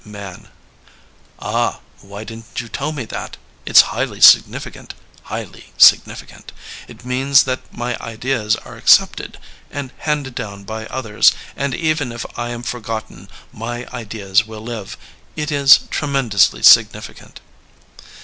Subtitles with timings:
[0.03, 0.47] Man.
[1.37, 3.37] Ah, why didn't you tell me that?
[3.67, 6.51] It's highly significant, highly significant.
[6.87, 9.37] It means that my ideas are accepted
[9.69, 14.97] and handed down by others, and even if I am forgotten my ideas will live.
[15.35, 17.39] It is tremendously significant.